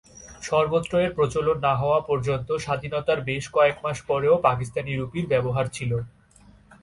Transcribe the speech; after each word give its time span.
সর্বত্র 0.41 0.93
এর 0.99 1.11
প্রচলন 1.15 1.57
না 1.59 1.73
হওয়া 1.75 1.99
পর্যন্ত 2.01 2.49
স্বাধীনতার 2.57 3.19
বেশ 3.21 3.43
কয়েক 3.51 3.77
মাস 3.83 3.97
পরেও 4.01 4.35
পাকিস্তানি 4.47 4.91
রুপির 4.93 5.25
ব্যবহার 5.27 5.65
ছিল। 5.67 5.91